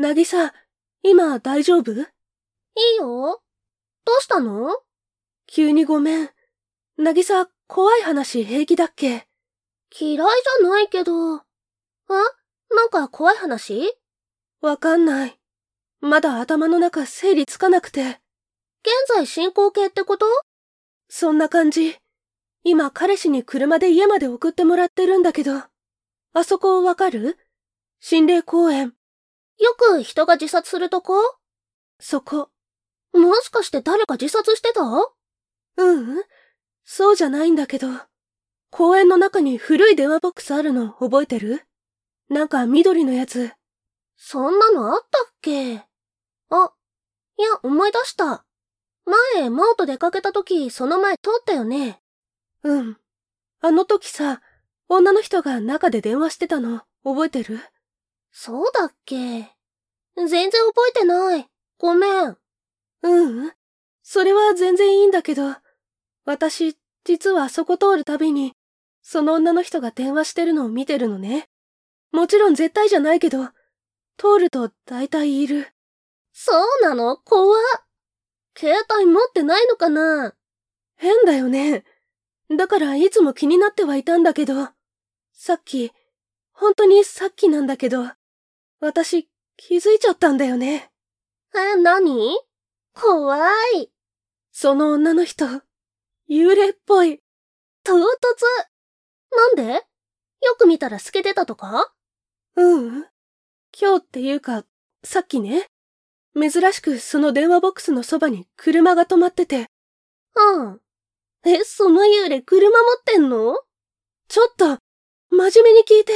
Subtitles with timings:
[0.00, 0.54] なぎさ、
[1.02, 1.92] 今大丈夫？
[1.92, 2.00] いい
[2.96, 3.42] よ。
[4.06, 4.70] どうしたの？
[5.46, 6.30] 急にごめん。
[6.96, 9.28] なぎさ、怖い話平気だっけ？
[9.94, 11.34] 嫌いじゃないけど。
[11.36, 11.44] あ？
[12.74, 13.92] なんか怖い話？
[14.62, 15.38] わかんない。
[16.00, 18.00] まだ頭の中整理つかなくて。
[18.02, 18.18] 現
[19.06, 20.24] 在進行形ってこと？
[21.10, 21.98] そんな感じ。
[22.64, 25.62] 今彼氏に車で家まで送ってもらってるんだけど。
[26.32, 27.36] あそこわかる？
[28.00, 28.94] 心霊公園。
[29.60, 31.14] よく人が自殺するとこ？
[31.98, 32.50] そこ。
[33.12, 34.82] もしかして誰か自殺してた？
[34.82, 35.10] う
[35.76, 36.24] うん。
[36.84, 37.88] そうじゃないんだけど。
[38.70, 41.62] 公園の中に古い電話ボックスあるの覚えてる？
[42.28, 43.52] なんか緑のやつ。
[44.16, 45.76] そんなのあったっけ？
[46.50, 46.72] あ、
[47.38, 48.44] いや、思い出した。
[49.34, 52.00] 前、マオと出かけた時、その前通ったよね？
[52.62, 52.96] うん。
[53.60, 54.40] あの時さ、
[54.88, 57.60] 女の人が中で電話してたの、覚えてる？
[58.30, 59.50] そうだっけ
[60.26, 61.46] 全然覚えてない。
[61.78, 62.36] ごめん。
[63.02, 63.52] うん？
[64.02, 65.54] それは全然いいんだけど、
[66.24, 68.54] 私、実はそこ通るたびに、
[69.02, 71.48] その女の人が電話してるのを見てるのね。
[72.12, 73.44] もちろん絶対じゃないけど、
[74.18, 75.68] 通ると大体いる。
[76.32, 77.16] そうなの？
[77.16, 77.62] 怖っ。
[78.58, 80.34] 携帯持ってないのかな？
[80.96, 81.84] 変だよね。
[82.54, 84.68] だからいつも気になってはいたんだけど、
[85.32, 85.92] さっき、
[86.52, 88.04] 本当にさっきなんだけど、
[88.80, 89.29] 私
[89.62, 90.90] 気づいちゃったんだよね。
[91.54, 92.34] え、何？
[92.94, 93.36] 怖
[93.76, 93.92] い。
[94.52, 95.44] その女の人、
[96.30, 97.20] 幽霊っぽい。
[97.84, 97.98] 唐突。
[99.36, 99.74] なんで？
[99.74, 99.84] よ
[100.58, 101.92] く見たら透けてたとか？
[102.56, 103.06] ううん。
[103.78, 104.64] 今日っていうか、
[105.04, 105.66] さっきね、
[106.34, 109.66] 珍しくその電話ボックスのそばに車が止まってて。
[110.36, 110.80] うん。
[111.44, 113.60] え、その幽霊車持ってんの？
[114.26, 114.78] ちょっと、
[115.28, 116.14] 真面目に聞いて。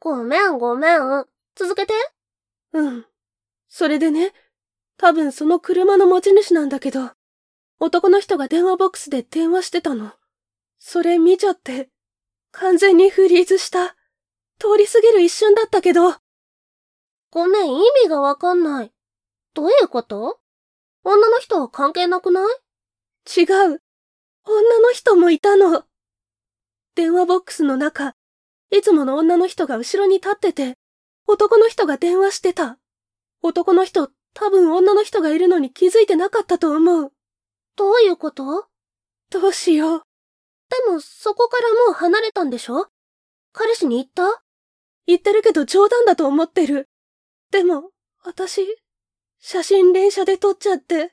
[0.00, 1.26] ごめんごめん。
[1.54, 1.92] 続けて。
[2.74, 3.06] うん。
[3.68, 4.32] それでね、
[4.98, 7.12] 多分その車の持ち主なんだけど、
[7.80, 10.12] 男の人が電話ボックスで電話してたの。
[10.78, 11.88] それ見ちゃって、
[12.52, 13.96] 完全にフリーズした。
[14.58, 16.14] 通り過ぎる一瞬だったけど。
[17.30, 18.92] ごめん、意味がわかんない。
[19.54, 20.38] どういうこと？
[21.02, 22.44] 女の人は関係なくない？
[23.40, 23.46] 違う。
[24.46, 25.84] 女の人もいたの。
[26.94, 28.14] 電話ボックスの中、
[28.70, 30.76] いつもの女の人が後ろに立ってて、
[31.26, 32.78] 男の人が電話してた。
[33.42, 37.12] 男の人、多分女の人がいるのに気づいてなかったと思う。
[37.76, 38.66] どういうこと？
[39.30, 40.02] どうしよう。
[40.86, 42.88] でも、そこからもう離れたんでしょ？
[43.52, 44.42] 彼氏に言った？
[45.06, 46.88] 言ってるけど冗談だと思ってる。
[47.50, 47.90] でも、
[48.24, 48.66] 私、
[49.38, 50.94] 写真連写で撮っちゃって。
[50.94, 51.12] え？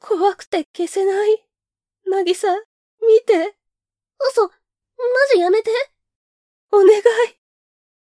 [0.00, 1.48] 怖くて消せない。
[2.06, 2.48] なぎさ、
[3.00, 3.56] 見て。
[4.30, 4.52] 嘘、マ
[5.34, 5.70] ジやめて。
[6.70, 6.92] お願い。